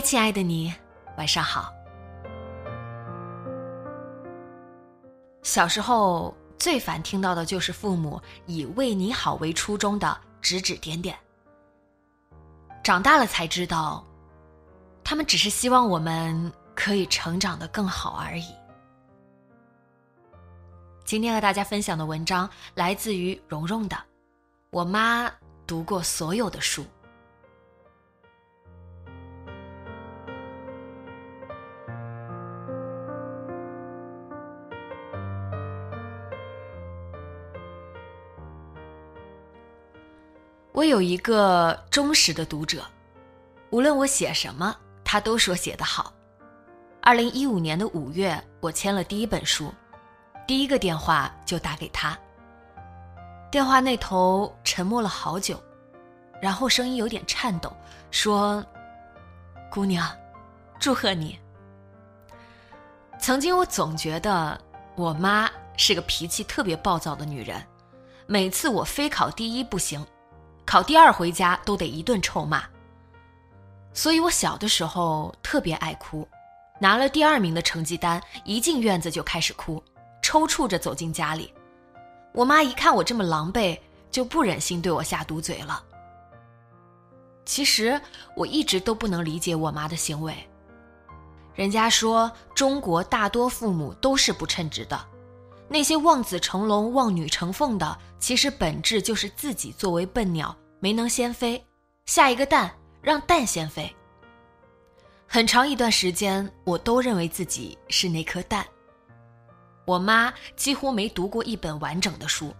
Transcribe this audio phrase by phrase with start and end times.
[0.00, 0.72] 亲爱的你，
[1.16, 1.72] 晚上好。
[5.42, 11.18] 小时候最烦听到的就是父母以“为你好”为初衷的指指点点。
[12.82, 14.04] 长大了才知道，
[15.02, 18.46] 他们只是希望我们可以成长的更好而已。
[21.04, 23.96] 今天和大家分享的文章来自于蓉蓉的，
[24.70, 25.30] 我妈
[25.66, 26.84] 读过所有的书。
[40.78, 42.84] 我有一个忠实的读者，
[43.70, 46.12] 无论我写什么，他都说写得好。
[47.00, 49.74] 二零一五年的五月，我签了第一本书，
[50.46, 52.16] 第一个电话就打给他。
[53.50, 55.60] 电话那头沉默了好久，
[56.40, 57.76] 然后声音有点颤抖，
[58.12, 58.64] 说
[59.68, 60.08] ：“姑娘，
[60.78, 61.36] 祝贺你。”
[63.18, 64.56] 曾经我总觉得
[64.94, 67.60] 我妈是个脾气特别暴躁的女人，
[68.28, 70.06] 每次我非考第一不行。
[70.68, 72.62] 考第二回家都得一顿臭骂，
[73.94, 76.28] 所以我小的时候特别爱哭，
[76.78, 79.82] 拿了第二名的成绩单，一进院子就开始哭，
[80.20, 81.50] 抽搐着走进家里。
[82.34, 83.80] 我妈一看我这么狼狈，
[84.10, 85.82] 就不忍心对我下毒嘴了。
[87.46, 87.98] 其实
[88.36, 90.34] 我一直都不能理解我妈的行为。
[91.54, 95.00] 人家说中国大多父母都是不称职的。
[95.68, 101.62] 那些望子成龙、望女成凤的，其实本质就是自己作为笨鸟没能先飞，
[102.06, 103.94] 下一个蛋让蛋先飞。
[105.26, 108.66] 很长一段时间，我都认为自己是那颗蛋。
[109.84, 112.54] 我妈几乎没读过一本完整的书。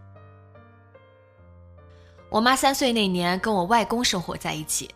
[2.29, 4.91] 我妈三岁那年跟我外公生活在一起，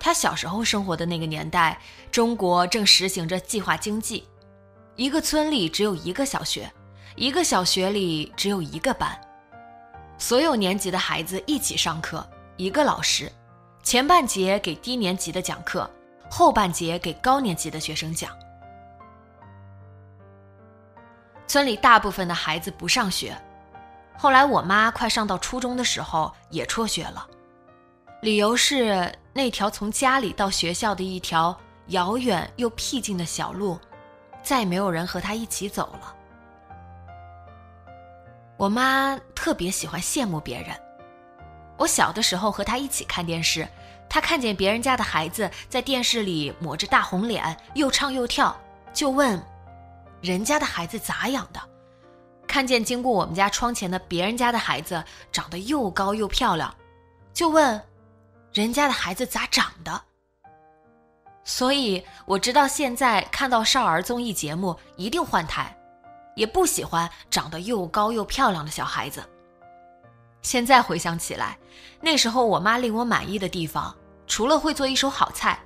[0.00, 1.80] 她小时候生活的那个年代，
[2.10, 4.26] 中国正实行着计划经济，
[4.96, 6.68] 一个村里只有一个小学。
[7.16, 9.20] 一个小学里只有一个班，
[10.16, 12.26] 所有年级的孩子一起上课，
[12.56, 13.30] 一个老师，
[13.82, 15.90] 前半节给低年级的讲课，
[16.30, 18.30] 后半节给高年级的学生讲。
[21.46, 23.36] 村里大部分的孩子不上学，
[24.16, 27.26] 后来我妈快上到初中的时候也辍学了，
[28.22, 33.76] 理由是那条从家里到学校的一条遥远又僻静的小路，
[34.44, 36.14] 再没有人和她一起走了。
[38.60, 40.78] 我妈特别喜欢羡慕别人。
[41.78, 43.66] 我小的时候和她一起看电视，
[44.06, 48.54] 她看见别人家的孩子在电视里抹着大红脸，又唱又跳，
[48.92, 49.42] 就问
[50.20, 51.60] ：“人家的孩子咋养的？”
[52.46, 56.74] 看见经过我们家窗前的别人家的孩子长得又高又漂亮，
[57.32, 57.82] 就问
[58.52, 60.02] ：“人家的孩子咋长的？”
[61.44, 65.74] 所以我直到现在看到少儿综艺节目一定换台。
[66.40, 69.22] 也不喜欢长得又高又漂亮的小孩子。
[70.40, 71.58] 现在回想起来，
[72.00, 73.94] 那时候我妈令我满意的地方，
[74.26, 75.60] 除了会做一手好菜，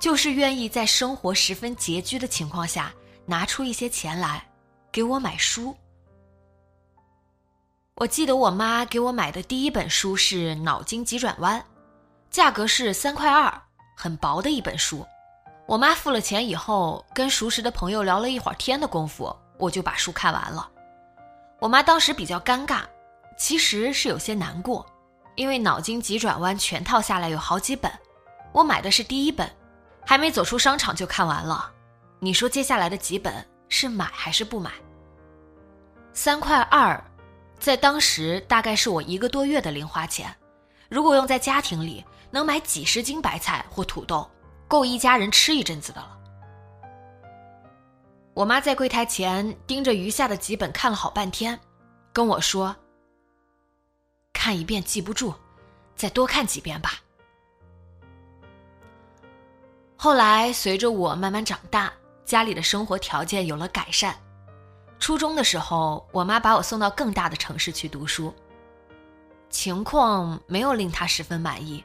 [0.00, 2.92] 就是愿意在生活十分拮据的情况下，
[3.24, 4.44] 拿出一些钱来
[4.90, 5.76] 给我买书。
[7.94, 11.60] 我记得我妈给我买的第一本书是《脑筋急转弯》，
[12.32, 13.62] 价格是三块二，
[13.96, 15.06] 很薄的一本书。
[15.66, 19.34] 我妈付了钱以后，跟熟识的朋友聊了一会儿天的功夫。
[19.58, 20.68] 我就把书看完了，
[21.58, 22.82] 我妈当时比较尴尬，
[23.38, 24.84] 其实是有些难过，
[25.34, 27.90] 因为脑筋急转弯全套下来有好几本，
[28.52, 29.50] 我买的是第一本，
[30.04, 31.72] 还没走出商场就看完了。
[32.18, 34.70] 你说接下来的几本是买还是不买？
[36.12, 37.02] 三块二，
[37.58, 40.34] 在当时大概是我一个多月的零花钱，
[40.88, 44.28] 如果用在家庭里，能买几十斤白菜或土豆，
[44.66, 46.18] 够一家人吃一阵子的了。
[48.36, 51.58] 我妈在柜台前盯着余下的几本看了好半天，
[52.12, 52.76] 跟我说
[54.30, 55.32] ：“看一遍记不住，
[55.94, 57.00] 再多看几遍吧。”
[59.96, 61.90] 后来随着我慢慢长大，
[62.26, 64.14] 家里的生活条件有了改善。
[64.98, 68.34] 初中的时候，我妈把我送到更大的城市去读书，
[69.48, 71.82] 情况没有令她十分满意。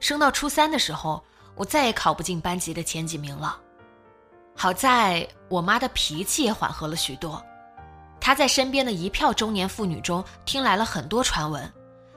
[0.00, 1.22] 升到初三的时候，
[1.54, 3.60] 我再也考不进班级的前几名了。
[4.54, 7.42] 好在我妈的脾气也缓和了许多，
[8.20, 11.72] 她在身边的一票中年妇女中听来了很多传闻，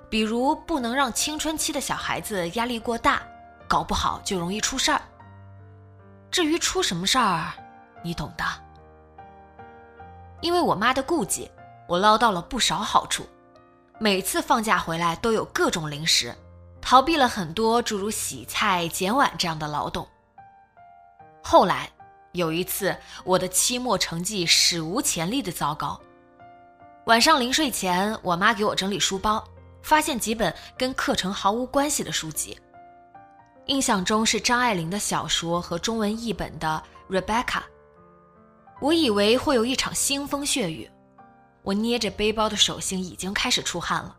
[0.10, 3.22] 比如不能让青春期的小孩子压力过大，
[3.68, 5.02] 搞不好就容易出事儿。
[6.30, 7.54] 至于出什么事儿，
[8.04, 8.44] 你懂的。
[10.42, 11.50] 因为我妈的顾忌，
[11.88, 13.26] 我捞到了不少好处。
[13.98, 16.36] 每次放假回来都有各种零食，
[16.82, 20.06] 逃避了很多诸如洗菜、捡碗这样的劳动。
[21.42, 21.90] 后来
[22.36, 26.00] 有一次，我的期末成绩史无前例的糟糕。
[27.06, 29.44] 晚上临睡前，我妈给我整理书包，
[29.82, 32.58] 发现几本跟课程毫无关系的书籍。
[33.68, 36.82] 印象中是张爱玲的小说和中文译本的
[37.14, 37.44] 《Rebecca》。
[38.82, 40.90] 我以为会有一场腥风血雨，
[41.64, 44.16] 我捏着背包的手心已经开始出汗了。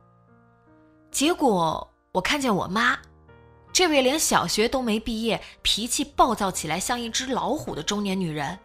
[1.11, 2.99] 结果我看见我妈，
[3.76, 8.58] 这位连小学都没毕业、脾气暴躁起来像一只老虎的中年女人，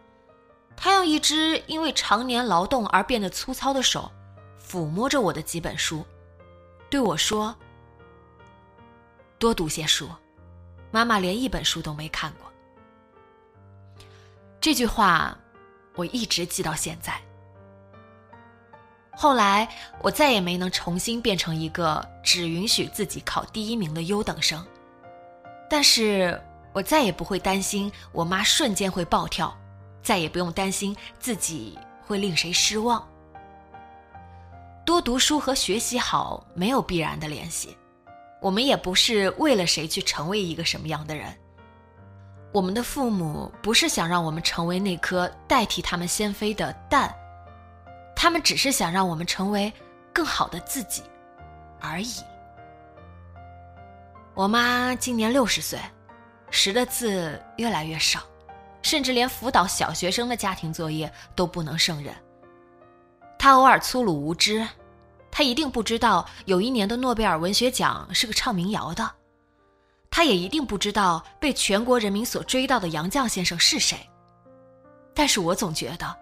[0.74, 4.10] 她用一只因为常年劳动而变得粗糙的手，
[4.58, 6.02] 抚摸着我的几本书，
[6.88, 7.54] 对我说
[9.38, 10.08] ：“多读些书。”
[10.90, 12.50] 妈妈连一本书都没看过。
[14.62, 15.36] 这句话，
[15.94, 17.20] 我一直记到现在。
[19.14, 19.68] 后来，
[20.00, 24.66] 我再也没能重新变成一个只允许自己考第一名的优等生，
[25.72, 26.38] 但是
[26.74, 29.56] 我再也不会担心我妈瞬间会暴跳，
[30.02, 33.02] 再也不用担心自己会令谁失望。
[34.84, 37.74] 多读书和学习好没有必然的联系。
[38.38, 41.34] 我们也不是为了谁去成为一个什么样的人。
[42.52, 47.10] 我们的父母不是想让我们成为那颗代替他们先飞的蛋，
[48.14, 49.72] 他们只是想让我们成为
[50.12, 51.02] 更好的自己
[51.80, 52.16] 而已。
[54.34, 55.78] 我妈今年六十岁，
[56.50, 58.20] 识的字越来越少，
[58.80, 62.14] 甚至连辅导小学生的家庭作业都不能胜任。
[63.38, 64.66] 她偶尔粗鲁无知。
[65.30, 69.10] 她一定不知道有一年的诺贝尔文学奖是个唱民谣的，
[70.10, 73.98] 他也一定不知道被全国人民所追悼的杨绛先生是谁。
[75.14, 76.16] 但是我总觉得，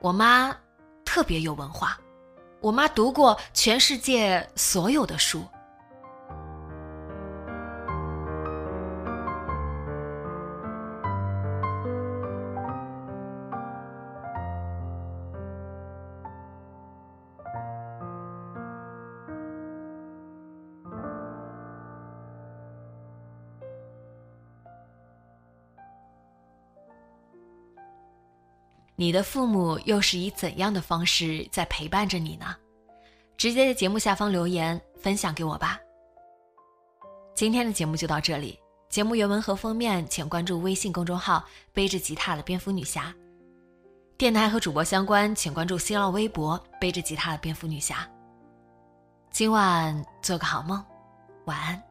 [0.00, 0.56] 我妈
[1.04, 1.98] 特别有文化，
[2.60, 5.44] 我妈读过全世界所有的书。
[28.98, 32.56] 你的父母又是以怎样的方式在陪伴着你呢？
[33.36, 35.78] 直接在节目下方留言分享给我吧。
[37.34, 43.14] 今天的节目就到这里，节目原文和封面请关注微信公众号“背着吉他的蝙蝠女侠”，
[44.16, 48.08] 电台和主播相关请关注新浪微博“背着吉他的蝙蝠女侠”。
[49.30, 50.82] 今晚做个好梦，
[51.44, 51.85] 晚安。